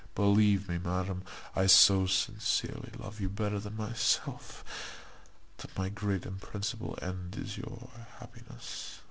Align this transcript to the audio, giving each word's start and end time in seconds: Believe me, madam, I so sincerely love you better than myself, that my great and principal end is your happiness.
Believe 0.15 0.67
me, 0.67 0.79
madam, 0.79 1.21
I 1.55 1.67
so 1.67 2.07
sincerely 2.07 2.89
love 2.97 3.21
you 3.21 3.29
better 3.29 3.59
than 3.59 3.75
myself, 3.77 4.63
that 5.57 5.77
my 5.77 5.89
great 5.89 6.25
and 6.25 6.41
principal 6.41 6.97
end 7.03 7.35
is 7.37 7.55
your 7.55 7.87
happiness. 8.17 8.99